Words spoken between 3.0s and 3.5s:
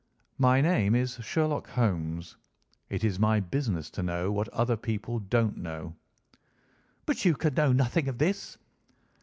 is my